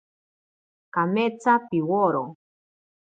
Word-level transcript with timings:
Kametsa 0.93 1.53
piworo. 1.67 2.23